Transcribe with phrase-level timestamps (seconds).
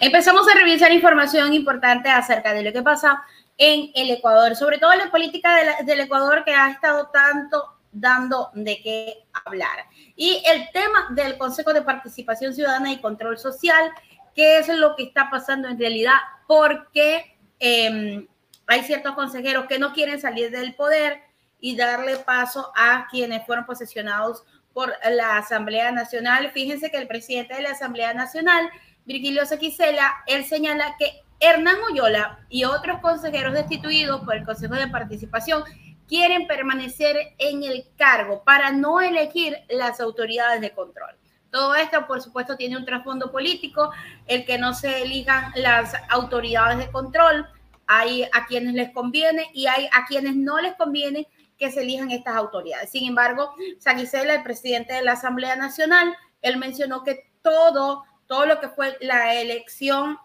[0.00, 3.24] Empezamos a revisar información importante acerca de lo que pasa
[3.56, 8.80] en el Ecuador, sobre todo la política del Ecuador que ha estado tanto dando de
[8.80, 9.86] qué hablar.
[10.14, 13.90] Y el tema del Consejo de Participación Ciudadana y Control Social,
[14.36, 18.24] qué es lo que está pasando en realidad, porque eh,
[18.68, 21.22] hay ciertos consejeros que no quieren salir del poder
[21.60, 26.52] y darle paso a quienes fueron posesionados por la Asamblea Nacional.
[26.52, 28.70] Fíjense que el presidente de la Asamblea Nacional
[29.08, 34.86] Virgilio Sequicela, él señala que Hernán Oyola y otros consejeros destituidos por el Consejo de
[34.86, 35.64] Participación
[36.06, 41.16] quieren permanecer en el cargo para no elegir las autoridades de control.
[41.50, 43.90] Todo esto, por supuesto, tiene un trasfondo político,
[44.26, 47.46] el que no se elijan las autoridades de control.
[47.86, 52.10] Hay a quienes les conviene y hay a quienes no les conviene que se elijan
[52.10, 52.90] estas autoridades.
[52.90, 58.60] Sin embargo, Saquicela, el presidente de la Asamblea Nacional, él mencionó que todo todo lo
[58.60, 60.18] que fue la elección,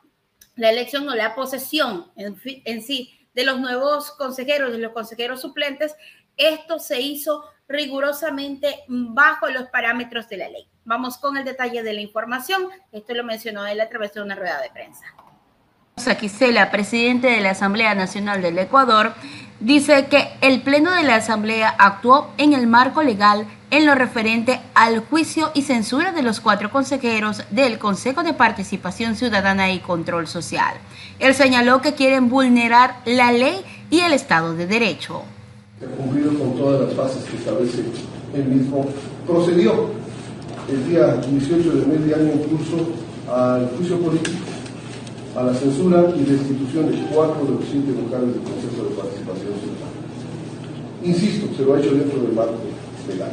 [0.55, 5.95] la elección o la posesión en, sí de los nuevos consejeros, de los consejeros suplentes,
[6.37, 10.67] esto se hizo rigurosamente bajo los parámetros de la ley.
[10.85, 12.67] Vamos con el detalle de la información.
[12.91, 15.05] Esto lo mencionó él a través de una rueda de prensa.
[15.95, 19.13] Saquicela, presidente de la Asamblea Nacional del Ecuador,
[19.63, 24.59] dice que el Pleno de la Asamblea actuó en el marco legal en lo referente
[24.75, 30.27] al juicio y censura de los cuatro consejeros del Consejo de Participación Ciudadana y Control
[30.27, 30.75] Social.
[31.17, 35.23] Él señaló que quieren vulnerar la ley y el Estado de Derecho.
[35.97, 37.83] Cumplido con todas las fases que establece
[38.33, 38.85] el mismo,
[39.25, 39.91] procedió
[40.69, 42.89] el día 18 de mes de año en curso
[43.29, 44.37] al juicio político
[45.35, 49.53] a la censura y destitución de cuatro de los siete vocales del Consejo de Participación
[49.57, 50.03] Ciudadana.
[51.03, 52.53] Insisto, se lo ha hecho dentro del marco
[53.07, 53.31] legal.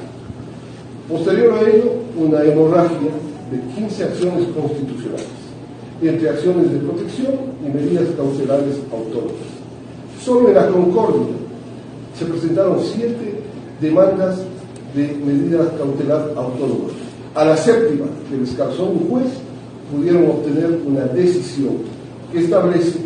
[1.08, 3.10] Posterior a ello, una hemorragia
[3.50, 5.26] de 15 acciones constitucionales,
[6.00, 9.50] entre acciones de protección y medidas cautelares autónomas.
[10.25, 11.34] Solo en la Concordia
[12.19, 13.41] se presentaron siete
[13.80, 14.38] demandas
[14.94, 16.92] de medidas cautelar autónomas.
[17.34, 19.28] A la séptima, que les causó un juez,
[19.90, 21.78] pudieron obtener una decisión
[22.32, 22.98] que establece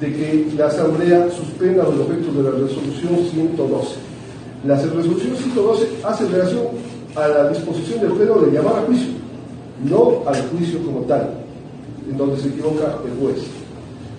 [0.00, 3.96] de que la Asamblea suspenda los efectos de la resolución 112.
[4.66, 6.64] La resolución 112 hace relación
[7.16, 9.12] a la disposición del Pleno de llamar a juicio,
[9.84, 11.30] no al juicio como tal,
[12.10, 13.42] en donde se equivoca el juez.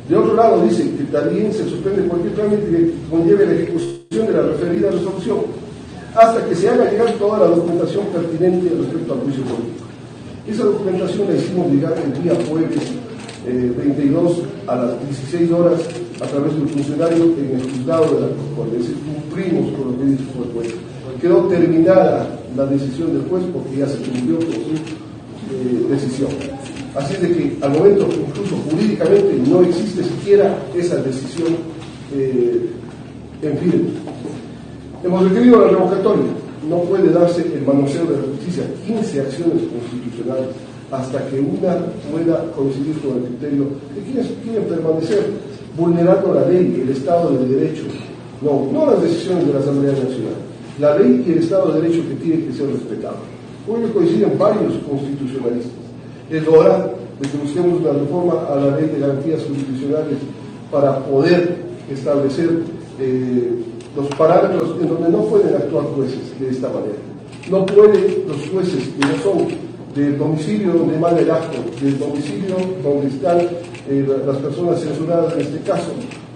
[0.09, 4.33] De otro lado, dice que también se suspende cualquier trámite que conlleve la ejecución de
[4.33, 5.37] la referida resolución,
[6.15, 9.90] hasta que se haga llegar toda la documentación pertinente respecto al juicio político.
[10.47, 12.79] Esa documentación la hicimos llegar el día jueves
[13.45, 15.81] 32 eh, a las 16 horas
[16.19, 18.27] a través de un funcionario en el juzgado de la.
[18.27, 20.75] Es decir, cumplimos con lo que dijo el juez.
[21.21, 24.73] Quedó terminada la decisión del juez porque ya se cumplió con su
[25.51, 26.29] eh, decisión.
[26.95, 31.55] Así de que al momento, incluso jurídicamente, no existe siquiera esa decisión
[32.15, 32.67] eh,
[33.43, 33.89] en firme.
[35.03, 36.40] Hemos requerido la revocatoria.
[36.69, 40.49] No puede darse el manoseo de la justicia 15 acciones constitucionales
[40.91, 43.63] hasta que una pueda coincidir con el criterio
[43.95, 45.25] de quienes quieren permanecer
[45.77, 47.83] vulnerando la ley, el Estado de Derecho.
[48.41, 50.35] No, no las decisiones de la Asamblea Nacional.
[50.79, 53.17] La ley y el Estado de Derecho que tiene que ser respetado.
[53.67, 55.71] Hoy coinciden varios constitucionalistas.
[56.29, 60.17] Es hora de que busquemos una reforma a la ley de garantías constitucionales
[60.71, 61.57] para poder
[61.89, 62.63] establecer
[62.99, 63.63] eh,
[63.95, 66.97] los parámetros en donde no pueden actuar jueces de esta manera.
[67.49, 69.47] No pueden los jueces que no son
[69.95, 73.39] del domicilio donde emana el acto, del domicilio donde están
[73.89, 75.93] eh, las personas censuradas en este caso,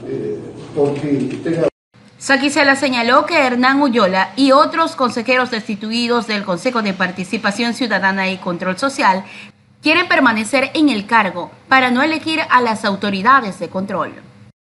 [0.08, 0.38] eh,
[0.76, 1.70] porque tengan...
[2.18, 8.38] Saquicela señaló que Hernán Ullola y otros consejeros destituidos del Consejo de Participación Ciudadana y
[8.38, 9.24] Control Social
[9.82, 14.14] quieren permanecer en el cargo para no elegir a las autoridades de control.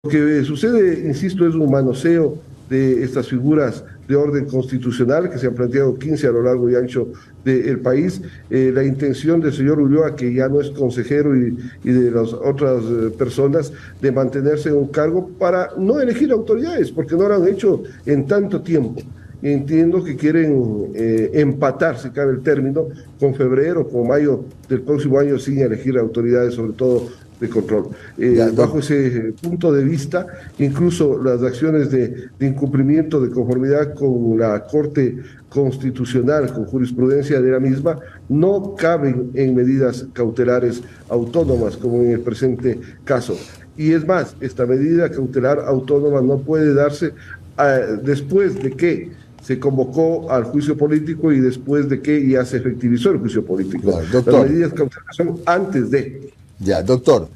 [0.03, 2.39] Lo que sucede, insisto, es un manoseo
[2.71, 6.77] de estas figuras de orden constitucional que se han planteado 15 a lo largo y
[6.77, 7.09] ancho
[7.45, 8.23] del país.
[8.49, 12.83] Eh, la intención del señor Ulloa, que ya no es consejero y, de las otras
[12.85, 17.49] eh, personas, de mantenerse en un cargo para no elegir autoridades, porque no lo han
[17.49, 19.03] hecho en tanto tiempo.
[19.43, 22.89] Entiendo que quieren eh, empatar, si cabe el término,
[23.19, 27.09] con febrero, con mayo del próximo año sin elegir autoridades, sobre todo
[27.41, 27.89] de control.
[28.19, 30.27] Eh, bajo ese punto de vista,
[30.59, 35.17] incluso las acciones de, incumplimiento de conformidad con la Corte
[35.49, 37.99] Constitucional, con jurisprudencia de la misma,
[38.29, 43.37] no caben en medidas cautelares autónomas, como en el presente caso.
[43.77, 47.15] Y es más, esta medida cautelar autónoma no puede darse
[47.57, 49.11] ah, después de que
[49.43, 53.91] se convocó al juicio político y después de que ya se efectivizó el juicio político.
[53.91, 56.33] Las medidas cautelares son antes de.
[56.59, 57.29] Ya, doctor.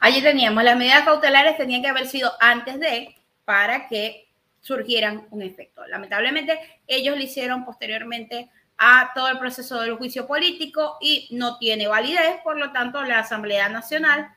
[0.00, 3.14] Allí teníamos las medidas cautelares tenían que haber sido antes de
[3.44, 4.28] para que
[4.60, 5.86] surgieran un efecto.
[5.86, 11.86] Lamentablemente, ellos lo hicieron posteriormente a todo el proceso del juicio político y no tiene
[11.86, 14.28] validez, por lo tanto, la Asamblea Nacional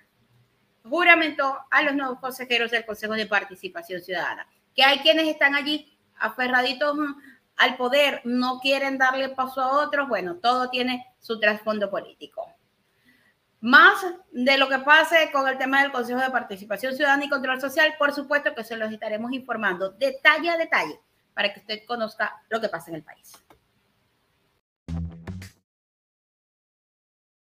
[0.84, 5.97] juramentó a los nuevos consejeros del Consejo de Participación Ciudadana, que hay quienes están allí
[6.20, 6.98] aferraditos
[7.58, 12.46] al poder, no quieren darle paso a otros, bueno, todo tiene su trasfondo político.
[13.60, 17.60] Más de lo que pase con el tema del Consejo de Participación Ciudadana y Control
[17.60, 21.00] Social, por supuesto que se los estaremos informando detalle a detalle
[21.34, 23.34] para que usted conozca lo que pasa en el país.